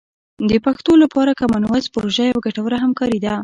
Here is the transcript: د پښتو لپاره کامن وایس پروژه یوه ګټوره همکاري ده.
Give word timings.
د 0.49 0.51
پښتو 0.65 0.91
لپاره 1.03 1.37
کامن 1.39 1.63
وایس 1.65 1.87
پروژه 1.95 2.23
یوه 2.31 2.43
ګټوره 2.45 2.77
همکاري 2.83 3.17
ده. 3.25 3.33